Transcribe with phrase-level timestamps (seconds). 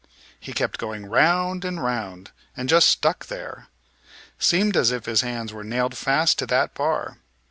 [0.39, 3.67] He kept going round and round, and just stuck there.
[4.39, 7.17] Seemed as if his hands were nailed fast to that bar.